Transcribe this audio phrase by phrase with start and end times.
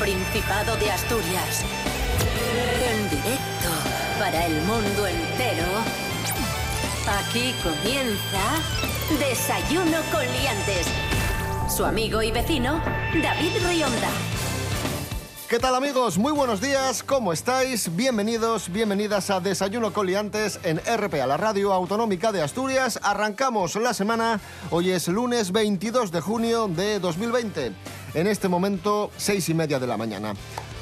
[0.00, 1.62] Principado de Asturias.
[2.90, 3.68] En directo
[4.18, 5.66] para el mundo entero.
[7.06, 8.62] Aquí comienza
[9.18, 10.86] Desayuno con Liantes.
[11.68, 12.82] Su amigo y vecino,
[13.22, 14.08] David Rionda.
[15.50, 16.16] ¿Qué tal amigos?
[16.16, 17.94] Muy buenos días, ¿cómo estáis?
[17.96, 23.00] Bienvenidos, bienvenidas a Desayuno Coliantes en RPA, la radio autonómica de Asturias.
[23.02, 27.72] Arrancamos la semana, hoy es lunes 22 de junio de 2020.
[28.14, 30.34] En este momento, seis y media de la mañana.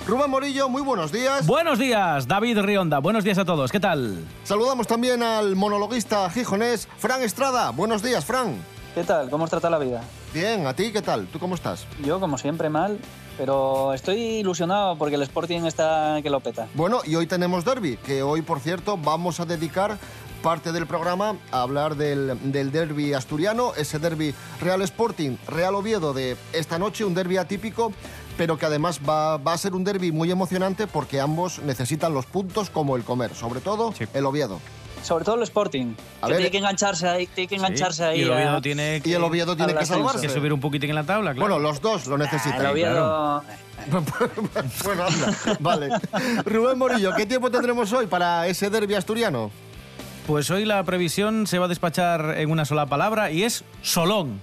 [0.07, 1.47] Rubén Morillo, muy buenos días.
[1.47, 2.99] Buenos días, David Rionda.
[3.01, 3.71] Buenos días a todos.
[3.71, 4.25] ¿Qué tal?
[4.45, 7.71] Saludamos también al monologuista gijonés, Fran Estrada.
[7.71, 8.57] Buenos días, Fran.
[8.95, 9.29] ¿Qué tal?
[9.29, 10.03] ¿Cómo os trata la vida?
[10.33, 11.27] Bien, ¿a ti qué tal?
[11.27, 11.87] ¿Tú cómo estás?
[12.03, 12.99] Yo, como siempre, mal,
[13.37, 16.69] pero estoy ilusionado porque el Sporting está que lo peta.
[16.75, 19.99] Bueno, y hoy tenemos derby, que hoy, por cierto, vamos a dedicar
[20.43, 26.13] parte del programa a hablar del, del derby asturiano, ese derby Real Sporting, Real Oviedo
[26.13, 27.93] de esta noche, un derby atípico,
[28.37, 32.27] pero que además va, va a ser un derby muy emocionante porque ambos necesitan los
[32.27, 34.05] puntos como el comer, sobre todo Sí.
[34.15, 34.61] el Oviedo.
[35.03, 38.19] Sobre todo el Sporting, A que ver, tiene que engancharse ahí, tiene que engancharse ahí.
[38.21, 40.27] y el Oviedo a- tiene Y el Oviedo tiene que salvarse.
[40.27, 41.41] que subir un poquitín en la tabla, claro.
[41.55, 42.61] Bueno, los dos lo necesitan.
[42.61, 43.43] el Oviedo...
[44.85, 45.89] bueno, anda, vale.
[46.45, 49.51] Rubén Morillo, ¿qué tiempo tendremos hoy para ese derby asturiano?
[50.29, 54.39] Pues hoy la previsión se va a despachar en una sola palabra y es solón.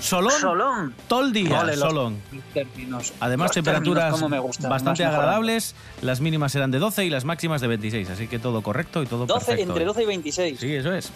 [0.00, 0.32] Solón.
[0.40, 0.94] Solón.
[1.06, 2.16] Todo el día, los solón.
[2.54, 3.12] términos.
[3.20, 5.74] Además, Los temperaturas términos, cómo me gustan, bastante agradables.
[6.00, 8.08] Las mínimas serán de 12 y las máximas de 26.
[8.08, 9.70] Así que todo correcto y todo 12, perfecto.
[9.72, 10.60] entre 12 y 26.
[10.60, 11.10] Sí, eso es.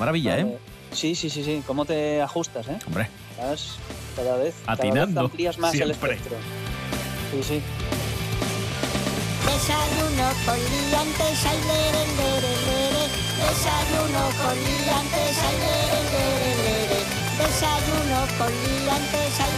[0.00, 0.42] Maravilla, Vale.
[0.42, 0.58] ¿eh?
[0.90, 1.62] Sí, sí, sí, sí.
[1.68, 2.78] ¿Cómo te ajustas, eh?
[2.88, 3.08] Hombre.
[3.30, 3.76] Estás
[4.16, 5.94] cada vez, cada vez Atinando, amplías más siempre.
[5.94, 6.36] el espectro.
[7.30, 7.62] Sí, sí.
[9.46, 12.73] Desayuno con liantes, lere.
[13.48, 15.56] Desayuno con liantes, ay.
[17.38, 19.54] Desayuno con liantes, ay.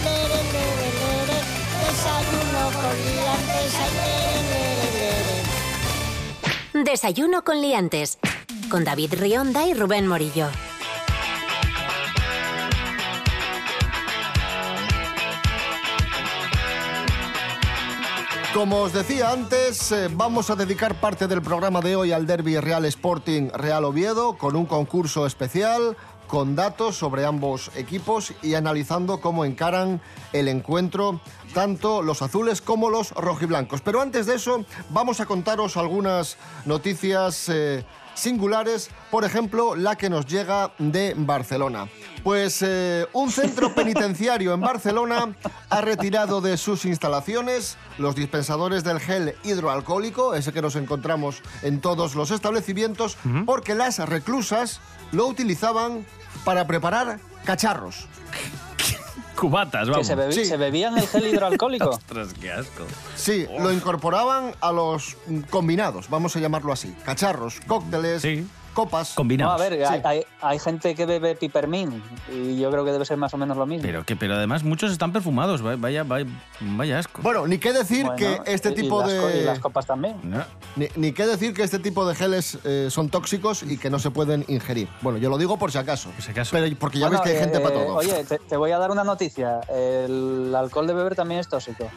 [1.87, 3.93] Desayuno con liantes, ay,
[6.75, 6.85] lere.
[6.85, 8.19] Desayuno con Liantes.
[8.69, 10.49] Con David Rionda y Rubén Morillo.
[18.57, 22.59] Como os decía antes, eh, vamos a dedicar parte del programa de hoy al derby
[22.59, 25.95] Real Sporting Real Oviedo con un concurso especial
[26.27, 30.01] con datos sobre ambos equipos y analizando cómo encaran
[30.33, 31.21] el encuentro
[31.55, 33.81] tanto los azules como los rojiblancos.
[33.81, 37.85] Pero antes de eso, vamos a contaros algunas noticias eh,
[38.17, 41.89] singulares, por ejemplo, la que nos llega de Barcelona.
[42.23, 45.35] Pues eh, un centro penitenciario en Barcelona
[45.71, 51.81] ha retirado de sus instalaciones los dispensadores del gel hidroalcohólico, ese que nos encontramos en
[51.81, 54.81] todos los establecimientos, porque las reclusas
[55.13, 56.05] lo utilizaban
[56.45, 58.07] para preparar cacharros.
[59.37, 60.07] Cubatas, Que vamos.
[60.07, 60.45] se, bebi- Sí.
[60.47, 61.91] se bebían el gel hidroalcohólico.
[61.91, 62.85] Ostras, qué asco.
[63.17, 65.17] Sí, lo incorporaban a los
[65.51, 66.95] combinados, vamos a llamarlo así.
[67.05, 68.47] Cacharros, cócteles, Sí.
[68.77, 69.15] Copas.
[69.19, 69.83] No, a ver, Sí.
[69.83, 71.95] hay, hay- hay gente que bebe pipermint
[72.31, 73.83] y yo creo que debe ser más o menos lo mismo.
[73.83, 75.65] Pero que, pero además muchos están perfumados.
[75.65, 76.27] va- Vaya, vaya,
[76.61, 77.23] vaya asco.
[77.23, 79.41] Bueno, ni qué decir Bueno, que este y- tipo y las co- de...
[79.41, 80.17] Y las copas también.
[80.23, 80.45] No.
[80.77, 83.99] Ni, ni qué decir que este tipo de geles eh, son tóxicos y que no
[83.99, 84.89] se pueden ingerir.
[85.01, 86.11] Bueno, yo lo digo por si acaso.
[86.11, 86.51] Por si acaso.
[86.53, 87.95] Pero porque ya Bueno, ves que hay gente eh, para todo.
[87.97, 89.61] Oye, te, te voy a dar una noticia.
[89.71, 91.89] El alcohol de beber también es tóxico.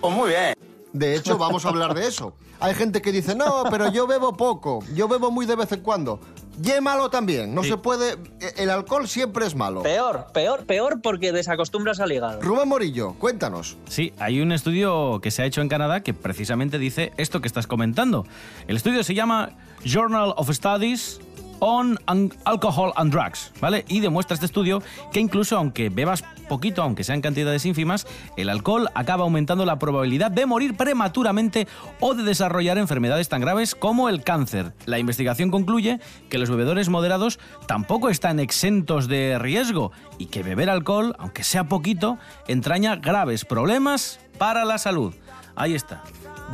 [0.94, 2.34] De hecho, vamos a hablar de eso.
[2.60, 5.82] Hay gente que dice, no, pero yo bebo poco, yo bebo muy de vez en
[5.82, 6.20] cuando.
[6.64, 7.70] Y es malo también, no Sí.
[7.70, 8.16] se puede...
[8.58, 9.82] El alcohol siempre es malo.
[9.82, 12.42] Peor, peor, peor porque desacostumbras al hígado.
[12.42, 13.78] Rubén Morillo, cuéntanos.
[13.88, 17.48] Sí, hay un estudio que se ha hecho en Canadá que precisamente dice esto que
[17.48, 18.26] estás comentando.
[18.68, 19.52] El estudio se llama
[19.86, 21.22] Journal of Studies
[21.60, 21.98] on
[22.46, 23.86] Alcohol and Drugs, ¿vale?
[23.88, 24.82] Y demuestra este estudio
[25.12, 28.08] que incluso aunque bebas poquito, aunque sean cantidades ínfimas,
[28.38, 31.68] el alcohol acaba aumentando la probabilidad de morir prematuramente
[32.00, 34.74] o de desarrollar enfermedades tan graves como el cáncer.
[34.86, 40.70] La investigación concluye que los bebedores moderados tampoco están exentos de riesgo y que beber
[40.70, 42.18] alcohol, aunque sea poquito,
[42.48, 45.14] entraña graves problemas para la salud.
[45.56, 46.04] Ahí está.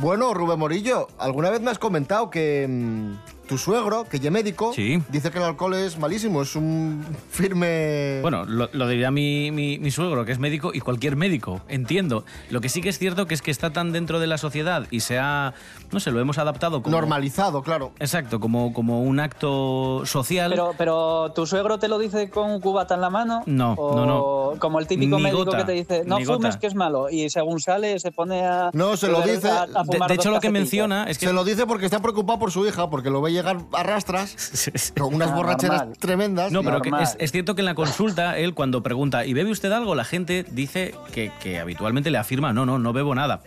[0.00, 4.72] Bueno, Rubén Morillo, ¿alguna vez me has comentado que mm, tu suegro, que ya médico,
[4.74, 5.00] Sí.
[5.08, 8.20] dice que el alcohol es malísimo, es un firme...
[8.22, 12.24] Bueno, lo, lo diría mi, mi- mi suegro, que es médico, y cualquier médico, entiendo.
[12.50, 14.86] Lo que sí que es cierto que es que está tan dentro de la sociedad
[14.90, 15.54] y se ha,
[15.92, 16.96] no sé, lo hemos adaptado como...
[16.96, 17.92] normalizado, claro.
[18.00, 20.50] Exacto, como, como un acto social.
[20.50, 23.42] Pero, pero tu suegro te lo dice con un cubata en la mano.
[23.46, 24.58] No, o no, no.
[24.58, 26.58] Como el típico Ni médico gota, que te dice, no ni fumes gota.
[26.58, 27.08] que es malo.
[27.10, 28.70] Y según sale, se pone a.
[28.72, 31.26] No, se lo dice- a- a de, fumar de hecho, lo que menciona es que...
[31.26, 34.92] Se lo dice porque está preocupado por su hija, porque lo ve llegar a rastras
[34.98, 35.98] con unas Ah, borracheras normal.
[35.98, 36.52] tremendas.
[36.52, 39.50] No, pero que es, es cierto que en la consulta, él cuando pregunta, ¿y bebe
[39.50, 39.94] usted algo?
[39.94, 43.42] La gente dice que, que habitualmente le afirma, no, no, no bebo nada.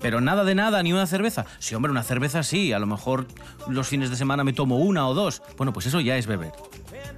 [0.00, 1.46] Pero nada de nada, ni una cerveza.
[1.60, 3.26] Sí, hombre, una cerveza sí, a lo mejor
[3.68, 5.42] los fines de semana me tomo una o dos.
[5.56, 6.50] Bueno, pues eso ya es beber.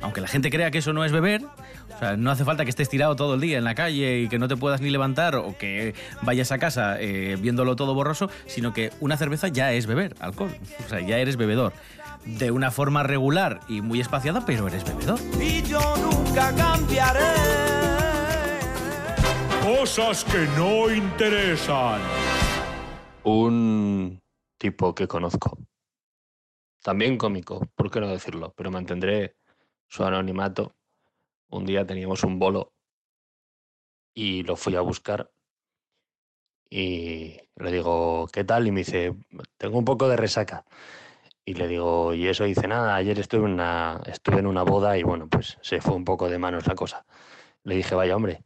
[0.05, 2.69] Aunque la gente crea que eso no es beber, o sea, no hace falta que
[2.69, 5.35] estés tirado todo el día en la calle y que no te puedas ni levantar
[5.35, 9.87] o que vayas a casa eh, viéndolo todo borroso, sino que una cerveza ya es
[9.87, 10.55] beber alcohol.
[10.85, 11.73] O sea, ya eres bebedor.
[12.27, 15.19] De una forma regular y muy espaciada, pero eres bebedor.
[15.41, 17.21] y yo nunca cambiaré.
[19.63, 22.03] Cosas que no interesan.
[23.23, 24.21] Un
[24.59, 25.57] tipo que conozco.
[26.83, 29.37] También cómico, por qué no decirlo, pero mantendré
[29.89, 30.75] su anonimato.
[31.49, 32.73] Un día teníamos un bolo
[34.15, 35.31] y lo fui a buscar
[36.71, 38.67] y le digo, ¿qué tal?
[38.67, 39.15] Y me dice,
[39.59, 40.65] tengo un poco de resaca.
[41.45, 44.99] Y le digo, y eso dice nada, ayer estuve en una, estuve en una boda
[44.99, 47.07] y bueno, pues se fue un poco de manos la cosa.
[47.65, 48.45] Le dije, vaya hombre.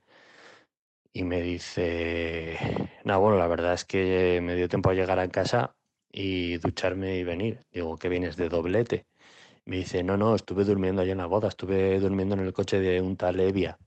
[1.13, 2.59] Y me dice,
[3.05, 5.75] no, bueno, la verdad es que me dio tiempo a llegar a casa
[6.11, 7.65] y ducharme y venir.
[7.73, 9.07] Digo, ¿qué vienes de doblete?
[9.69, 12.81] Me dice, no, no, estuve durmiendo allá en la boda, estuve durmiendo en el coche
[12.81, 13.79] de un tal Evia.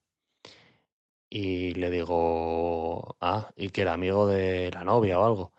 [1.30, 5.54] Y le digo, ah, y que era amigo de la novia o algo.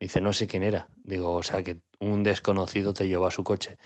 [0.00, 0.88] Me dice, no sé quién era.
[0.96, 3.78] Digo, o sea, que un desconocido te llevó a su coche.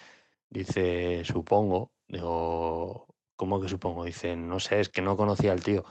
[0.51, 1.93] Dice, supongo.
[2.09, 4.05] Digo, ¿cómo que supongo?
[4.05, 5.85] Dice, no sé, es que no conocía al tío.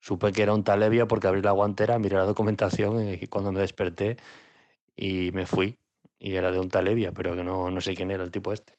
[0.00, 3.52] Supe que era un tal Evia porque abrí la guantera, miré la documentación y cuando
[3.52, 4.18] me desperté
[4.96, 5.78] y me fui.
[6.18, 8.52] Y era de un tal Evia, pero que no, no sé quién era el tipo
[8.52, 8.72] este.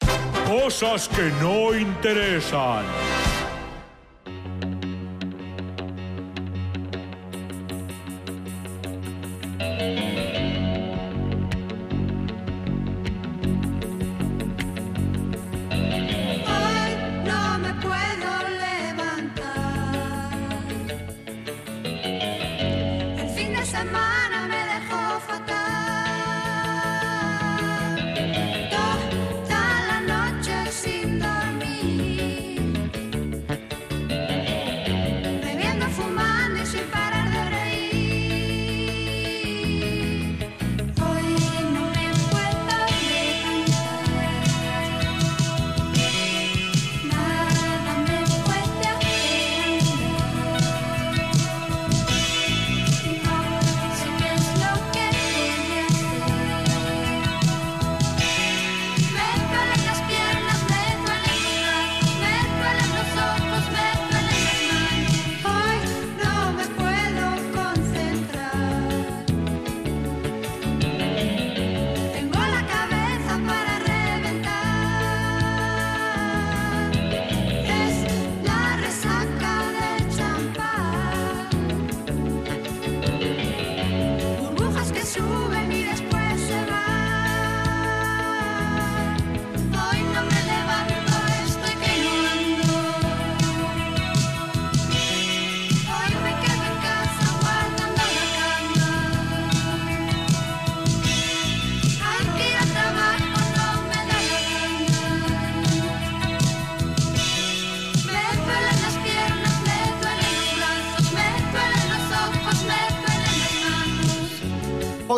[0.47, 2.85] Cosas que no interesan.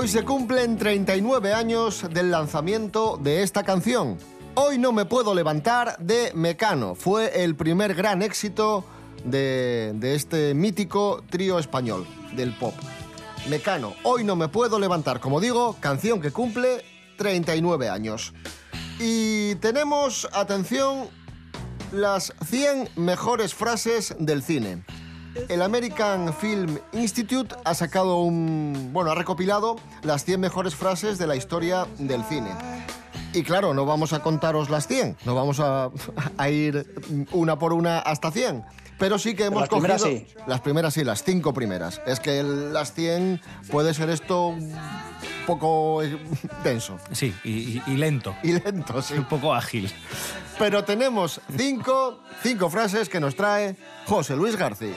[0.01, 4.18] Hoy se cumplen 39 años del lanzamiento de esta canción.
[4.56, 6.96] Hoy no me puedo levantar de Mecano.
[6.96, 8.86] Fue el primer gran éxito
[9.25, 12.74] de, de este mítico trío español del pop.
[13.50, 15.20] Mecano, hoy no me puedo levantar.
[15.20, 16.86] Como digo, canción que cumple
[17.18, 18.34] 39 años.
[19.01, 21.10] Y tenemos, atención,
[21.91, 24.82] las 100 mejores frases del cine.
[25.48, 28.89] El American Film Institute ha sacado un.
[28.93, 32.51] Bueno, ha recopilado las 100 mejores frases de la historia del cine.
[33.34, 35.89] Y claro, no vamos a contaros las 100, no vamos a,
[36.38, 36.93] a ir
[37.31, 38.63] una por una hasta 100.
[38.98, 40.19] Pero sí que hemos las primeras cogido.
[40.27, 40.34] sí.
[40.48, 42.01] Las primeras sí, las cinco primeras.
[42.05, 43.39] Es que el- las 100
[43.72, 44.75] puede ser esto un
[45.48, 46.17] poco eh,
[46.63, 48.36] denso Sí, y, y- y lento.
[48.43, 49.13] y lento, sí.
[49.13, 49.89] Un poco ágil.
[50.60, 54.94] Pero tenemos cinco, cinco frases que nos trae José Luis García.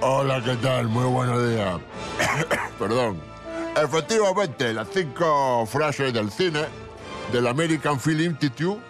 [0.00, 0.88] Hola, ¿qué tal?
[0.88, 1.80] Muy buenos días.
[2.80, 3.20] Perdón.
[3.80, 6.64] Efectivamente, las cinco frases del cine
[7.32, 8.80] del American Film Institute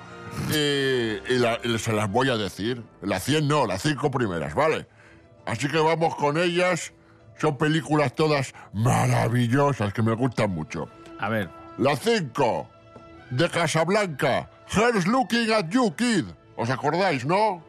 [0.48, 2.82] y, se las voy a decir.
[3.02, 4.86] Las 100 no, las cinco primeras, ¿vale?
[5.44, 6.94] Así que vamos con ellas
[7.38, 10.88] son películas todas maravillosas que me gustan mucho.
[11.18, 11.48] A ver,
[11.78, 12.68] La 5
[13.30, 14.48] de Casablanca.
[14.68, 16.24] Here's looking at you, kid.
[16.56, 17.62] ¿Os acordáis, no?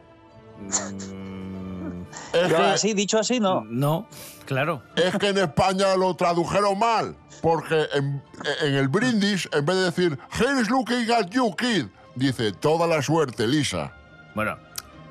[2.34, 3.63] Es Yo que, así, dicho así, no.
[3.65, 4.08] no,
[4.46, 4.82] claro.
[4.96, 7.15] es que en España lo tradujeron mal.
[7.41, 8.22] Porque en,
[8.62, 13.01] en el brindis, en vez de decir Here's looking at you, kid, dice toda la
[13.01, 13.94] suerte, Lisa.
[14.36, 14.58] Bueno,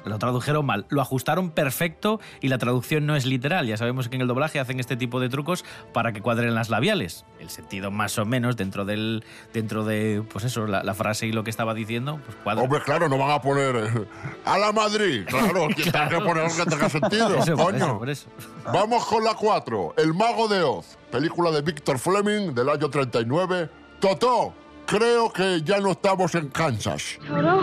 [0.09, 0.87] lo tradujeron mal.
[0.89, 3.67] Lo ajustaron perfecto y la traducción no es literal.
[3.67, 6.71] Ya sabemos que en el doblaje hacen este tipo de trucos para que cuadren las
[6.71, 7.25] labiales.
[7.41, 11.33] El sentido más o menos dentro del dentro de pues eso, la, la frase y
[11.33, 12.63] lo que estaba diciendo, pues cuadra.
[12.63, 14.05] Hombre, claro, no van a poner eh,
[14.45, 15.25] a la Madrid.
[15.27, 17.77] Claro, que tenga que poner algo que tenga sentido, Eso, por coño.
[17.77, 18.29] eso, por eso.
[18.73, 23.71] Vamos con la 4, El Mago de Oz, película de Victor Fleming del año 39.
[24.01, 24.53] Totó,
[24.87, 27.19] creo que ya no estamos en Kansas.
[27.27, 27.61] Toto,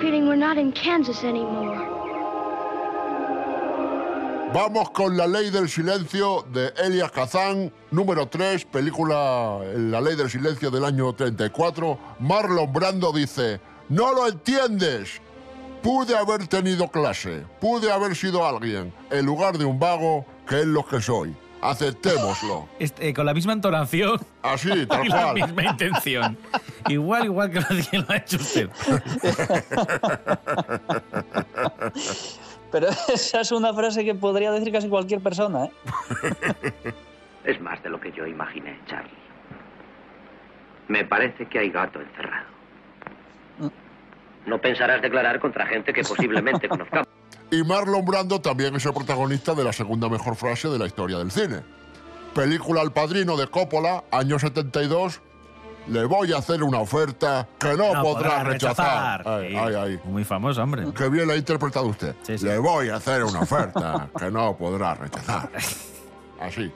[0.00, 1.76] we're not in Kansas anymore.
[4.54, 10.30] Vamos con La Ley del Silencio de Elias Kazan, número 3, película La Ley del
[10.30, 11.98] Silencio del año 34.
[12.20, 15.20] Marlon Brando dice, no lo entiendes.
[15.82, 20.66] Pude haber tenido clase, pude haber sido alguien, en lugar de un vago que es
[20.66, 21.36] lo que soy.
[21.60, 22.68] Aceptémoslo.
[22.78, 25.34] Este, eh, con la misma entonación Así, tal y la cual.
[25.34, 26.38] misma intención.
[26.88, 28.70] igual, igual que lo que lo ha hecho usted.
[32.70, 35.72] Pero esa es una frase que podría decir casi cualquier persona, ¿eh?
[37.44, 39.10] Es más de lo que yo imaginé, Charlie.
[40.88, 42.46] Me parece que hay gato encerrado.
[44.44, 47.08] No pensarás declarar contra gente que posiblemente conozcamos.
[47.50, 51.18] Y Marlon Brando también es el protagonista de la segunda mejor frase de la historia
[51.18, 51.62] del cine.
[52.34, 55.20] Película El Padrino de Coppola, año 72.
[55.88, 59.26] Le voy a hacer una oferta que no, No podrá rechazar.
[59.26, 60.00] Ay, Sí, ay, ay.
[60.04, 60.84] Muy famoso, hombre.
[60.94, 62.14] Qué bien la ha interpretado usted.
[62.22, 62.44] Sí, sí.
[62.44, 65.50] Le voy a hacer una oferta que no podrá rechazar.
[66.40, 66.70] Así.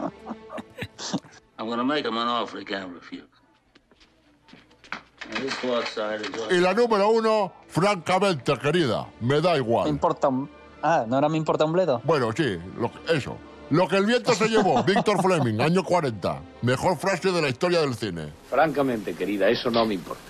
[6.51, 9.89] Y la número uno, francamente, querida, me da Me igual.
[9.89, 10.62] importa un...
[10.83, 12.01] Ah, ¿no era me importa un bledo?
[12.05, 13.37] Bueno, sí, lo- eso.
[13.71, 16.41] Lo que el viento se llevó, Víctor Fleming, año 40.
[16.63, 18.29] Mejor frase de la historia del cine.
[18.51, 20.21] Francamente, querida, eso no me importa.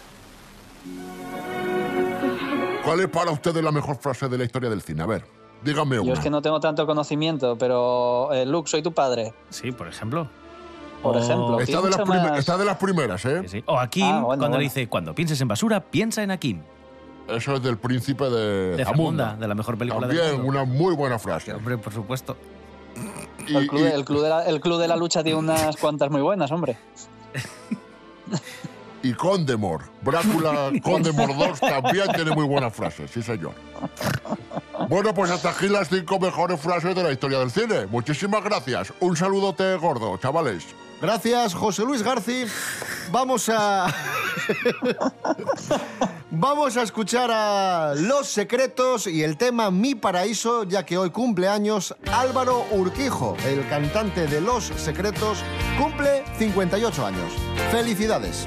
[2.84, 5.02] ¿Cuál es para ustedes la mejor frase de la historia del cine?
[5.02, 5.24] A ver,
[5.62, 6.12] dígame Yo una.
[6.14, 9.32] es que no tengo tanto conocimiento, pero eh, Luke, soy tu padre.
[9.50, 10.28] Sí, por ejemplo.
[11.02, 11.60] Por O- ejemplo.
[11.60, 13.40] Está de, las más- está de las primeras, ¿eh?
[13.42, 13.64] Sí, sí.
[13.66, 14.58] O Akim, Ah, bueno, cuando bueno.
[14.58, 16.60] le dice, cuando pienses en basura, piensa en Akim.
[17.28, 20.60] Eso es del príncipe de, De Zamunda, de la mejor película del También mundo.
[20.60, 21.52] una muy buena frase.
[21.54, 22.36] Hombre, por supuesto.
[23.48, 25.76] Y, El club, y- el, club de la, el club de la lucha tiene unas
[25.76, 26.76] cuantas muy buenas, hombre.
[29.02, 29.82] y Condemor.
[30.02, 33.52] Brácula Condemor 2 también tiene muy buenas frases, sí señor.
[34.88, 37.86] Bueno, pues hasta aquí las cinco mejores frases de la historia del cine.
[37.86, 38.92] Muchísimas gracias.
[39.00, 40.64] Un saludote gordo, chavales.
[41.02, 42.44] Gracias, José Luis Garci.
[43.10, 43.88] Vamos a.
[46.30, 51.48] Vamos a escuchar a Los Secretos y el tema Mi Paraíso, ya que hoy cumple
[51.48, 55.38] años Álvaro Urquijo, el cantante de Los Secretos,
[55.76, 57.32] cumple 58 años.
[57.72, 58.46] ¡Felicidades!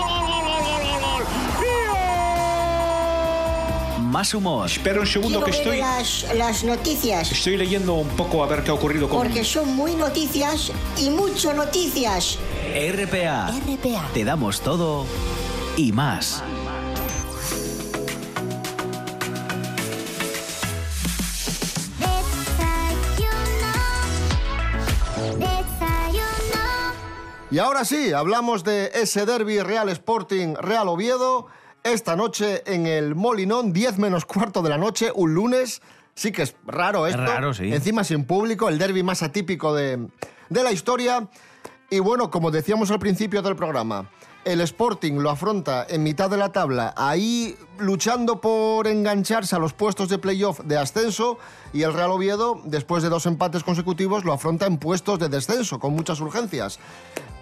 [4.11, 4.65] Más humor.
[4.65, 5.77] Espera un segundo que estoy.
[5.77, 9.19] las, las noticias, Estoy leyendo un poco a ver qué ha ocurrido con.
[9.19, 12.37] porque son muy noticias y mucho noticias.
[12.75, 13.53] RPA.
[14.13, 15.05] Te damos todo
[15.77, 16.43] y más.
[27.49, 31.47] Y ahora sí, hablamos de ese derby Real Sporting Real Oviedo.
[31.83, 35.81] Esta noche en el Molinón, 10 menos cuarto de la noche, un lunes.
[36.13, 37.21] Sí que es raro esto.
[37.21, 37.73] raro, sí.
[37.73, 40.07] Encima sin público, el derby más atípico de,
[40.49, 41.27] de la historia.
[41.89, 44.09] Y bueno, como decíamos al principio del programa,
[44.45, 49.73] el Sporting lo afronta en mitad de la tabla, ahí luchando por engancharse a los
[49.73, 51.37] puestos de playoff de ascenso,
[51.73, 55.79] y el Real Oviedo, después de dos empates consecutivos, lo afronta en puestos de descenso,
[55.79, 56.79] con muchas urgencias.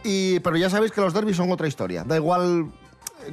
[0.03, 2.03] Y, pero ya sabéis que los derbis son otra historia.
[2.03, 2.71] Da igual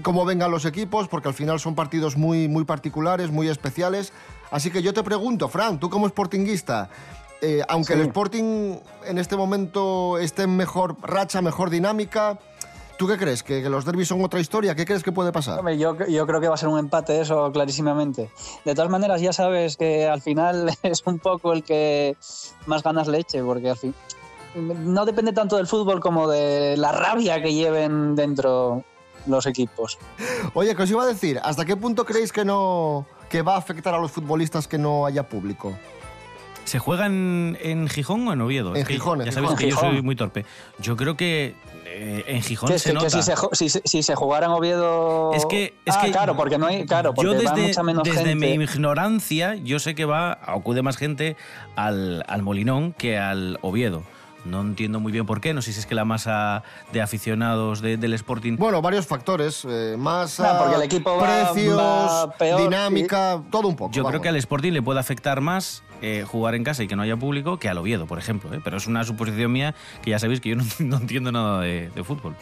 [0.03, 4.13] cómo vengan los equipos, porque al final son partidos muy, muy particulares, muy especiales.
[4.51, 6.89] Así que yo te pregunto, Fran, tú como sportinguista,
[7.41, 8.01] eh, aunque Sí.
[8.01, 8.77] el Sporting
[9.07, 12.39] en este momento esté en mejor racha, mejor dinámica,
[12.97, 13.43] ¿tú qué crees?
[13.43, 14.75] ¿Que, que los derbis son otra historia?
[14.75, 15.59] ¿Qué crees que puede pasar?
[15.59, 18.31] Hombre, yo, yo creo que va a ser un empate eso, clarísimamente.
[18.65, 22.17] De todas maneras, ya sabes que al final es un poco el que
[22.67, 23.95] más ganas le eche, porque al fin
[24.55, 28.85] no depende tanto del fútbol como de la rabia que lleven dentro
[29.27, 29.99] los equipos.
[30.55, 31.41] Oye, ¿qué os iba a decir?
[31.43, 35.07] ¿Hasta qué punto creéis que no que va a afectar a los futbolistas que no
[35.07, 35.77] haya público?
[36.65, 38.75] ¿Se juega en, en Gijón o en Oviedo?
[38.75, 39.59] En que Gijón, en Ya sabéis Gijón.
[39.59, 40.45] que yo soy muy torpe.
[40.81, 43.11] Yo creo que eh, en Gijón Que, se que, que nota.
[43.11, 45.33] si, se, si, se- si se jugara en Oviedo...
[45.33, 46.85] Es que, es ah, que claro, porque no hay...
[46.85, 48.35] Claro, porque yo va desde, mucha menos desde gente.
[48.59, 51.37] mi ignorancia, yo sé que va, acude más gente
[51.77, 54.03] al, al Molinón que al Oviedo.
[54.47, 57.81] No entiendo muy bien por qué, no sé si es que la masa de aficionados
[57.81, 58.57] de- del Sporting...
[58.57, 63.69] Bueno, varios factores, eh, más No, porque el equipo va- precios, va peor, dinámica, todo
[63.69, 63.93] un poco.
[63.93, 66.97] Yo creo que al Sporting le puede afectar más eh, jugar en casa y que
[66.97, 68.53] no haya público que al Oviedo, por ejemplo.
[68.55, 68.61] ¿eh?
[68.63, 71.91] Pero es una suposición mía que ya sabéis que yo no, no entiendo nada de,
[71.95, 72.37] de fútbol.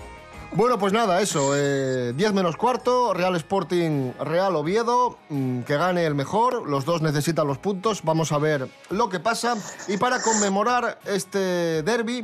[0.57, 1.51] Bueno, pues nada, eso.
[1.57, 5.19] eh, 10 menos cuarto, Real Sporting, Real Oviedo.
[5.29, 6.69] mm, que gane el mejor.
[6.69, 8.03] Los dos necesitan los puntos.
[8.05, 9.57] Vamos a ver lo que pasa.
[9.89, 12.23] Y para conmemorar este derby,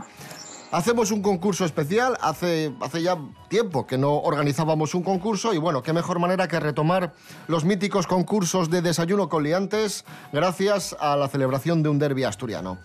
[0.71, 2.17] hacemos un concurso especial.
[2.21, 5.53] Hace, hace ya tiempo que no organizábamos un concurso.
[5.53, 7.13] Y bueno, qué mejor manera que retomar
[7.49, 12.79] los míticos concursos de desayuno con liantes gracias a la celebración de un derby asturiano.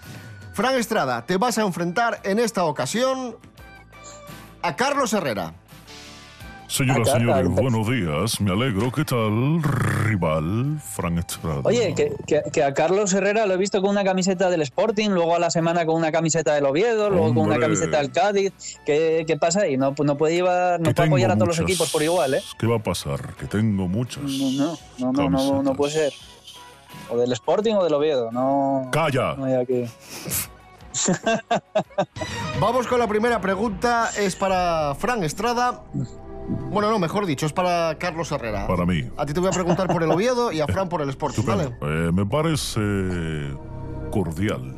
[0.54, 3.36] Fran Estrada, te vas a enfrentar en esta ocasión
[4.66, 5.54] a Carlos Herrera.
[6.68, 8.42] Señoras señores, buenos días.
[8.42, 8.92] Me alegro.
[8.92, 11.62] ¿Qué tal, rival Frank Estrada?
[11.64, 15.10] Oye, que, que- que a Carlos Herrera lo he visto con una camiseta del Sporting,
[15.12, 18.52] luego a la semana con una camiseta del Oviedo, luego con una camiseta del Cádiz.
[18.84, 19.78] ¿Qué, qué pasa ahí?
[19.78, 22.42] No, no puede llevar, no puede apoyar a todos los equipos por igual, ¿eh?
[22.58, 23.36] ¿Qué va a pasar?
[23.36, 24.24] Que tengo muchas.
[24.24, 24.52] No,
[24.98, 26.14] no, no, no, no, no puede ser.
[27.12, 28.90] O del Sporting o del Oviedo, no.
[28.92, 29.36] ¡Calla!
[29.36, 29.84] No hay aquí.
[32.60, 34.10] Vamos con la primera pregunta.
[34.18, 35.84] Es para Fran Estrada.
[36.70, 38.68] Bueno, no, mejor dicho, es para Carlos Herrera.
[38.68, 39.10] Para mí.
[39.18, 41.44] A ti te voy a preguntar por el Oviedo y a Fran por el Sporting,
[41.46, 41.76] ¿vale?
[41.82, 42.82] Eh, me parece
[44.12, 44.76] cordial.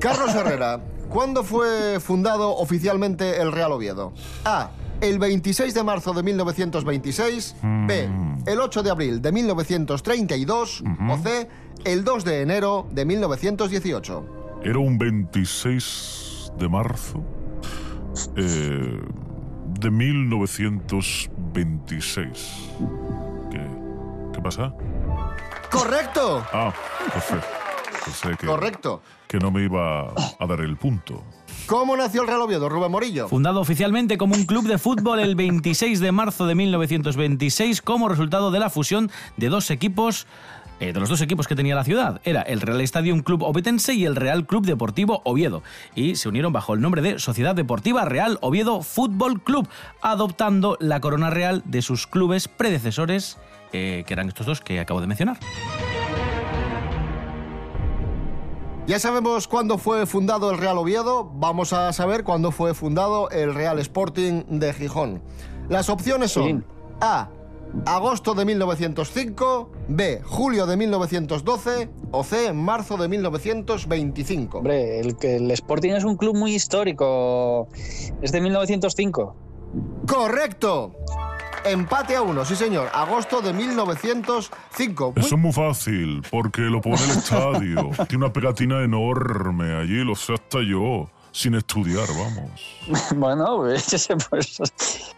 [0.00, 4.12] Carlos Herrera, ¿cuándo fue fundado oficialmente el Real Oviedo?
[4.44, 4.70] A.
[5.00, 7.56] El 26 de marzo de 1926.
[7.86, 8.08] B.
[8.46, 10.84] El 8 de abril de 1932.
[11.10, 11.48] O C.
[11.84, 14.45] El 2 de enero de 1918.
[14.66, 17.22] Era un 26 de marzo
[18.34, 19.00] eh,
[19.78, 22.54] de 1926.
[23.48, 23.60] ¿Qué,
[24.34, 24.74] ¿Qué pasa?
[25.70, 26.44] ¡Correcto!
[26.52, 26.74] Ah,
[27.12, 27.46] perfecto.
[28.04, 29.02] Pensé que, Correcto.
[29.28, 31.22] que no me iba a dar el punto.
[31.66, 33.28] ¿Cómo nació el Real Oviedo, Rubén Morillo?
[33.28, 38.50] Fundado oficialmente como un club de fútbol el 26 de marzo de 1926 como resultado
[38.50, 40.26] de la fusión de dos equipos
[40.80, 42.20] eh, de los dos equipos que tenía la ciudad.
[42.24, 45.62] Era el Real Stadium Club Ovetense y el Real Club Deportivo Oviedo.
[45.94, 49.68] Y se unieron bajo el nombre de Sociedad Deportiva Real Oviedo Fútbol Club,
[50.02, 53.38] adoptando la corona real de sus clubes predecesores,
[53.72, 55.38] eh, que eran estos dos que acabo de mencionar.
[58.86, 63.52] Ya sabemos cuándo fue fundado el Real Oviedo, vamos a saber cuándo fue fundado el
[63.52, 65.22] Real Sporting de Gijón.
[65.68, 66.64] Las opciones son
[67.00, 67.28] A.
[67.84, 74.58] agosto de 1905, B, julio de 1912 o C, marzo de 1925.
[74.58, 77.68] Hombre, el, que el Sporting es un club muy histórico.
[78.22, 79.36] Es de 1905.
[80.06, 80.92] ¡Correcto!
[81.64, 82.88] Empate a uno, sí señor.
[82.94, 85.12] Agosto de 1905.
[85.16, 87.90] Muy- Eso es muy fácil, porque lo pone el estadio.
[88.08, 93.10] Tiene una pegatina enorme allí, lo sé hasta yo, sin estudiar, vamos.
[93.16, 94.58] bueno, pues, pues,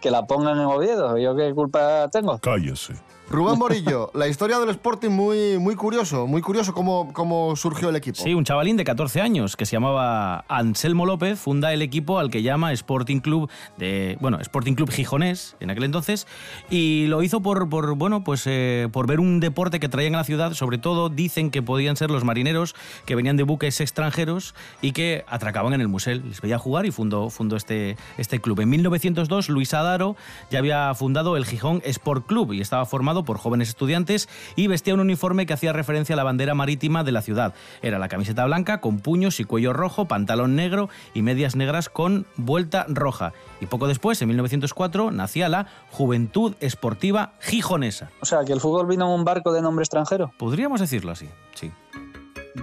[0.01, 1.17] que la pongan en Oviedo.
[1.17, 2.39] ¿Yo qué culpa tengo?
[2.41, 2.95] Cállese.
[3.31, 7.97] Rubén Morillo, la historia del Sporting muy, muy curioso, muy curioso cómo, cómo surgió el
[7.97, 8.23] equipo.
[8.23, 12.31] Sí, un chavalín de 14 años que se llamaba Anselmo López funda el equipo al
[12.31, 16.27] que llama Sporting Club de bueno Sporting Club Gijonés en aquel entonces
[16.71, 20.19] y lo hizo por, por bueno pues eh, por ver un deporte que traían a
[20.19, 20.55] la ciudad.
[20.55, 25.27] Sobre todo dicen que podían ser los marineros que venían de buques extranjeros y que
[25.29, 26.23] atracaban en el musel.
[26.27, 28.61] Les veía jugar y fundó fundó este este club.
[28.61, 30.17] En 1902 Luis Adaro
[30.51, 34.95] ya había fundado el Gijón Sport Club y estaba formado por jóvenes estudiantes y vestía
[34.95, 37.55] un uniforme que hacía referencia a la bandera marítima de la ciudad.
[37.83, 42.27] Era la camiseta blanca con puños y cuello rojo, pantalón negro y medias negras con
[42.37, 43.33] vuelta roja.
[43.61, 48.11] Y poco después, en 1904, nacía la Juventud Esportiva Gijonesa.
[48.21, 50.33] O sea, que el fútbol vino en un barco de nombre extranjero.
[50.39, 51.71] Podríamos decirlo así, sí.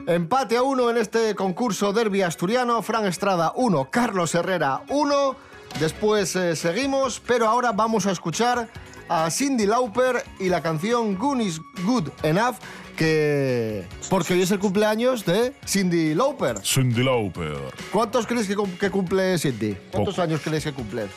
[0.07, 2.81] Empate a uno en este concurso derby asturiano.
[2.81, 5.35] Fran Estrada 1, Carlos Herrera 1.
[5.79, 8.69] Después eh, seguimos, pero ahora vamos a escuchar
[9.09, 12.55] a Cindy Lauper y la canción Goon is Good Enough,
[12.95, 13.85] que...
[14.09, 16.59] porque hoy es el cumpleaños de Cindy Lauper.
[16.65, 17.57] Cindy Lauper.
[17.91, 19.75] ¿Cuántos crees que, cum- que cumple Cindy?
[19.91, 20.23] ¿Cuántos Poco.
[20.23, 21.07] años crees que cumple?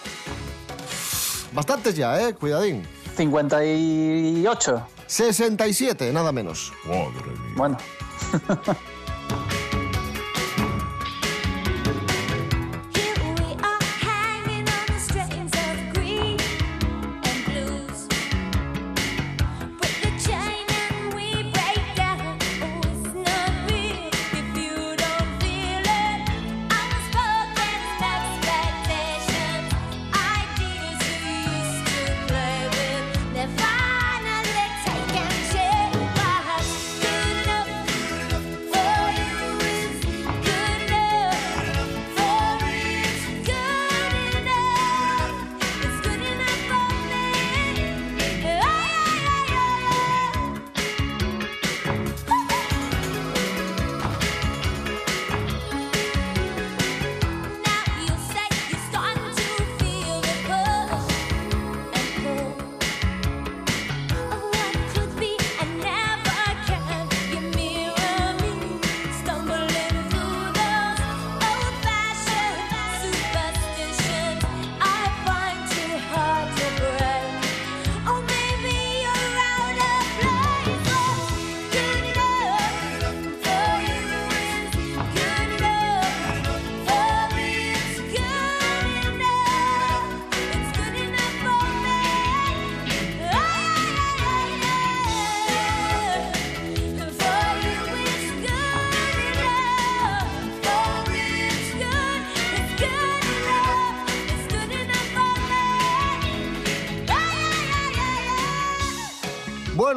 [1.53, 2.35] Bastantes ya, ¿eh?
[2.35, 2.83] Cuidadín.
[3.17, 4.87] 58.
[5.07, 6.73] 67, nada menos.
[6.85, 7.53] Madre mía.
[7.57, 7.79] Bueno.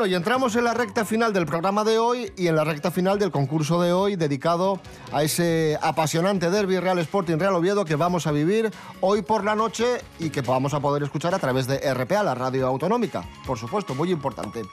[0.01, 2.89] Bueno, y entramos en la recta final del programa de hoy y en la recta
[2.89, 4.81] final del concurso de hoy dedicado
[5.13, 9.53] a ese apasionante derby Real Sporting Real Oviedo que vamos a vivir hoy por la
[9.53, 13.23] noche y que vamos a poder escuchar a través de RPA, la radio autonómica.
[13.45, 14.63] Por supuesto, muy importante.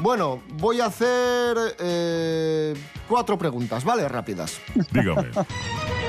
[0.00, 2.74] Bueno, voy a hacer eh,
[3.08, 4.08] cuatro preguntas, ¿vale?
[4.08, 4.60] Rápidas.
[4.90, 5.30] Dígame.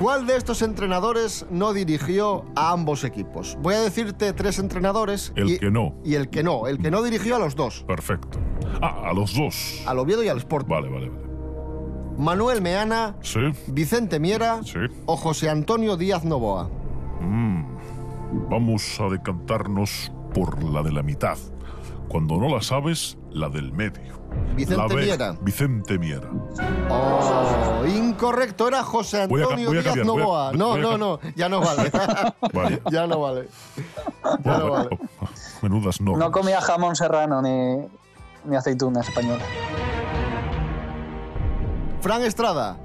[0.00, 3.58] ¿Cuál de estos entrenadores no dirigió a ambos equipos?
[3.60, 5.32] Voy a decirte tres entrenadores.
[5.34, 5.94] El y, que no.
[6.04, 6.68] Y el que no.
[6.68, 7.82] El que no dirigió a los dos.
[7.86, 8.38] Perfecto.
[8.80, 9.82] Ah, a los dos.
[9.86, 10.68] Al Oviedo y al Sport.
[10.68, 11.26] Vale, vale, vale.
[12.16, 13.40] Manuel Meana, Sí.
[13.68, 14.78] Vicente Miera Sí.
[15.06, 16.68] o José Antonio Díaz Novoa.
[17.20, 17.64] Mm.
[18.50, 21.38] Vamos a decantarnos por la de la mitad.
[22.08, 24.17] Cuando no la sabes, la del medio.
[24.54, 25.36] Vicente la B, Miera.
[25.40, 26.28] Vicente Miera.
[26.90, 30.52] Oh, incorrecto, era José Antonio Díaz cambiar, voy a- Novoa.
[30.52, 31.90] no, no, no, ya no vale.
[32.52, 32.82] Vale.
[32.90, 33.48] ya no vale.
[34.44, 34.98] Ya no vale.
[35.62, 36.18] Menudas normas.
[36.26, 37.86] No comía jamón serrano ni,
[38.44, 39.44] ni aceituna española.
[42.00, 42.76] Fran Estrada,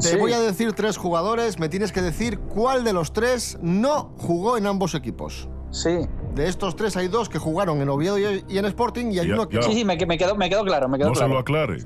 [0.00, 0.16] te Sí.
[0.16, 4.56] voy a decir tres jugadores, me tienes que decir cuál de los tres no jugó
[4.56, 5.48] en ambos equipos.
[5.70, 6.06] Sí.
[6.38, 9.34] De estos tres hay dos que jugaron en Oviedo y en Sporting y hay Ya-
[9.34, 9.56] uno que...
[9.56, 9.62] ya.
[9.62, 11.78] Sí, sí, me, me quedó, me quedó claro, me No se lo aclare.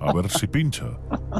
[0.00, 0.86] A ver si pincha.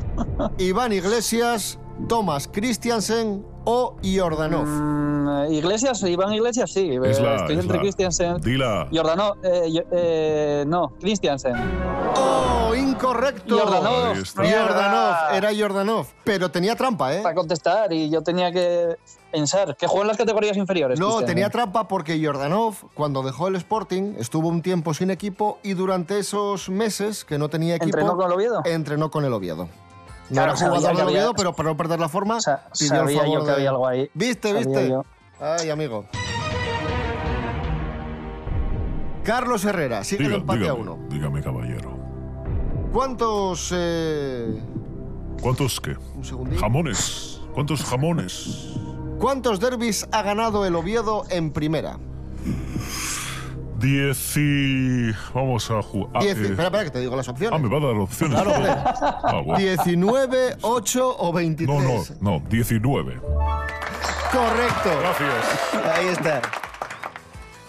[0.59, 1.78] Iván Iglesias,
[2.09, 4.66] Thomas Christiansen o Jordanov.
[4.66, 6.90] Mm, Eh, Iglesias, Iván Iglesias, sí.
[6.90, 8.40] Eh, Es la- Estoy es entre la- Christiansen.
[8.40, 8.88] Dila.
[8.92, 11.55] Jordanov, eh, eh, no, Christiansen.
[12.16, 13.59] ¡Oh, incorrecto!
[13.59, 14.16] Jordanov.
[14.35, 16.07] Jordanov, era Jordanov.
[16.25, 17.22] Pero tenía trampa, ¿eh?
[17.22, 18.96] Para contestar y yo tenía que
[19.31, 20.98] pensar que juega en las categorías inferiores.
[21.01, 25.72] No, tenía trampa porque Jordanov, cuando dejó el Sporting, estuvo un tiempo sin equipo y
[25.75, 27.98] durante esos meses que no tenía equipo...
[27.98, 28.61] ¿Entrenó con el Oviedo?
[28.64, 29.68] Entrenó con el Oviedo.
[30.29, 32.92] No Claro, era jugador del había- Oviedo, pero para no perder la forma, Sa- pidió
[32.94, 34.11] el sabía favor yo que de- había algo ahí.
[34.14, 34.88] ¿Viste, Sabía viste?
[34.88, 35.05] yo.
[35.40, 36.05] Ay, amigo.
[39.25, 40.98] Carlos Herrera, sigue el Diga- empate a uno.
[41.09, 41.91] dígame, caballero.
[42.92, 43.70] ¿Cuántos...
[43.74, 44.61] eh,
[45.40, 45.96] ¿Cuántos qué?
[46.14, 46.61] Un segundito.
[46.61, 47.40] Jamones.
[47.55, 48.68] ¿Cuántos jamones?
[49.18, 51.98] ¿Cuántos derbis ha ganado el Oviedo en primera?
[53.78, 55.11] Diez y...
[55.35, 56.22] Vamos a jugar.
[56.22, 57.59] Diez- espera, espera, que te digo las opciones.
[57.59, 58.40] Ah, me va a dar opciones.
[58.40, 58.52] Claro.
[59.24, 59.59] Ah, bueno.
[59.59, 61.83] 19, 8 o 23.
[61.83, 61.83] No,
[62.20, 63.20] no, no, 19.
[64.31, 64.90] Correcto.
[65.00, 65.96] Gracias.
[65.96, 66.40] Ahí está.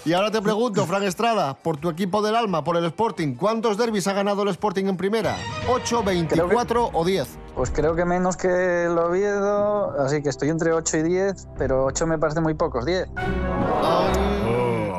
[0.05, 3.77] Y ahora te pregunto, Fran Estrada, por tu equipo del alma, por el Sporting, ¿cuántos
[3.77, 5.37] derbis ha ganado el Sporting en primera?
[5.67, 7.37] ¿8, 24 o 10?
[7.55, 11.85] Pues creo que menos que el Oviedo, así que estoy entre 8 y 10, pero
[11.85, 13.07] 8 me parece muy pocos, 10.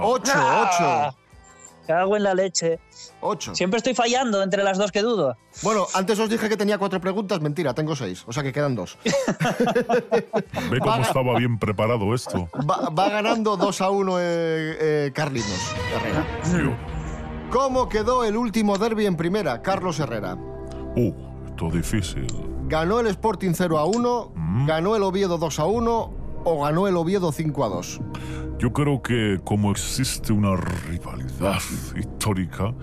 [0.03, 1.11] 8, Ah.
[1.13, 1.19] 8.
[1.87, 2.79] Cago en la leche.
[3.21, 3.55] 8.
[3.55, 5.37] Siempre estoy fallando entre las dos que dudo.
[5.63, 8.75] Bueno, antes os dije que tenía cuatro preguntas, mentira, tengo seis, o sea que quedan
[8.75, 8.99] dos.
[10.71, 12.49] Ve cómo estaba bien preparado esto.
[12.69, 16.27] Va, va ganando 2 a 1 eh, eh, Carlitos Herrera.
[17.51, 20.35] ¿Cómo quedó el último derby en primera, Carlos Herrera?
[20.97, 21.13] Uh,
[21.47, 22.27] esto es difícil.
[22.67, 24.33] ¿Ganó el Sporting 0 a 1?
[24.67, 26.24] ¿Ganó el Oviedo 2 a 1?
[26.45, 28.01] ¿O ganó el Oviedo 5 a 2?
[28.59, 31.61] Yo creo que como existe una rivalidad
[31.99, 32.75] histórica,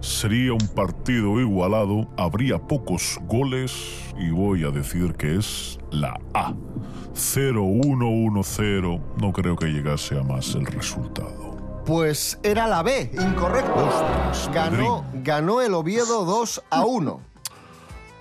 [0.00, 3.72] sería un partido igualado, habría pocos goles
[4.18, 6.54] y voy a decir que es la A.
[7.14, 11.82] 0-1-1-0, no creo que llegase a más el resultado.
[11.84, 13.88] Pues era la B, incorrecto.
[14.54, 17.29] ganó, ganó el Oviedo 2 a 1.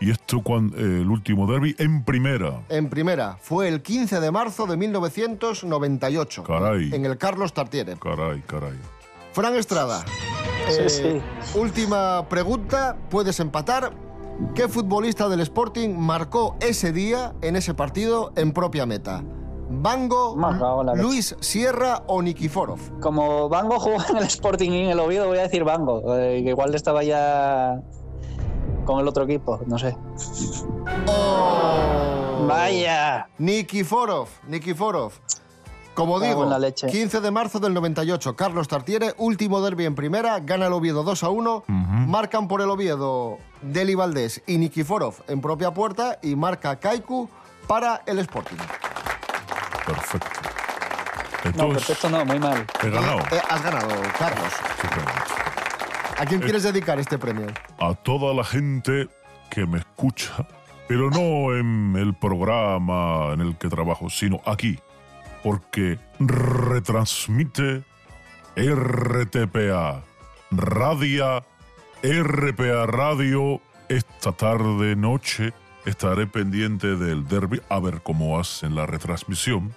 [0.01, 2.61] Y esto cuando el último derby en primera.
[2.69, 6.43] En primera, fue el 15 de marzo de 1998.
[6.43, 6.93] Caray.
[6.93, 7.97] En el Carlos Tartiere.
[7.97, 8.77] Caray, caray.
[9.33, 10.05] Fran Estrada.
[10.69, 11.59] Sí, eh, sí.
[11.59, 13.93] Última pregunta, puedes empatar.
[14.55, 19.21] ¿Qué futbolista del Sporting marcó ese día, en ese partido, en propia meta?
[19.69, 20.35] ¿Bango.
[20.95, 22.99] Luis Sierra o Nikiforov?
[23.01, 26.41] Como Bango jugó en el Sporting y en el Oviedo, voy a decir Bango, eh,
[26.43, 27.81] que igual estaba ya
[28.89, 29.95] con el otro equipo, no sé.
[32.47, 33.27] Vaya.
[33.37, 35.11] Nikiforov, Nikiforov.
[35.93, 36.87] Como Cago digo, en la leche.
[36.87, 41.23] 15 de marzo del 98, Carlos Tartiere, último derby en primera, gana el Oviedo 2
[41.23, 46.79] a 1, marcan por el Oviedo Deli Valdés y Nikiforov en propia puerta y marca
[46.79, 47.29] Kaiku
[47.67, 48.57] para el Sporting.
[49.85, 50.39] Perfecto.
[51.55, 52.65] No, perfecto no, muy mal.
[52.81, 53.19] he ganado.
[53.19, 54.53] Eh, has ganado, Carlos.
[56.19, 57.47] ¿A quién quieres dedicar este premio?
[57.79, 59.07] a toda la gente
[59.49, 60.45] que me escucha,
[60.87, 64.77] pero no en el programa en el que trabajo, sino aquí,
[65.43, 67.83] porque retransmite
[68.57, 70.03] RTPA,
[70.51, 71.43] Radia,
[72.03, 75.53] RPA Radio, esta tarde, noche,
[75.85, 79.73] estaré pendiente del derby, a ver cómo hacen la retransmisión.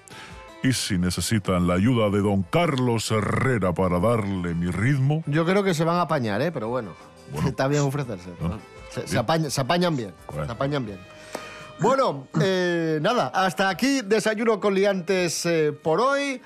[0.62, 5.64] Y si necesitan la ayuda de don Carlos Herrera para darle mi ritmo, Yo creo
[5.64, 6.53] que se van a apañar, ¿eh?
[6.53, 6.92] pero bueno,
[7.46, 8.31] está bien ofrecerse.
[8.40, 8.59] ¿no?
[8.90, 10.98] Se, se apañan, se apañan bien, se apañan bien.
[11.81, 16.40] Bueno, eh, nada, hasta aquí desayuno con liantes eh, por hoy.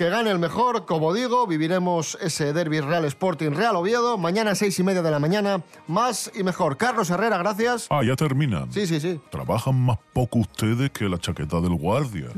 [0.00, 4.16] Que gane el mejor, como digo, viviremos ese derby Real Sporting Real Oviedo.
[4.16, 6.78] Mañana seis y media de la mañana, más y mejor.
[6.78, 7.86] Carlos Herrera, gracias.
[7.90, 8.72] Ah, ya terminan.
[8.72, 9.20] Sí, sí, sí.
[9.30, 12.28] Trabajan más poco ustedes que la chaqueta del guardia.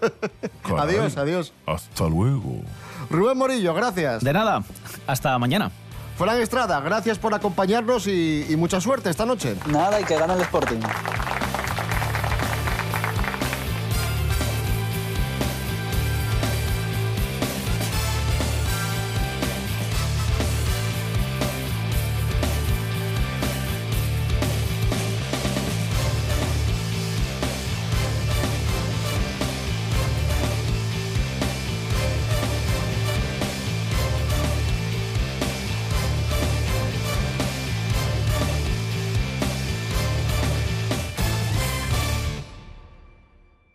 [0.66, 0.96] Caray.
[0.96, 1.52] Adiós, adiós.
[1.66, 2.62] Hasta luego.
[3.10, 4.24] Rubén Morillo, gracias.
[4.24, 4.64] De nada,
[5.06, 5.70] hasta mañana.
[6.16, 9.54] Fran Estrada, gracias por acompañarnos y, y mucha suerte esta noche.
[9.66, 10.80] Nada, y que gane el Sporting.